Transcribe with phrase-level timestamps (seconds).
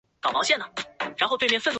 [0.01, 1.69] 湖水流入劳动公园的荷花池。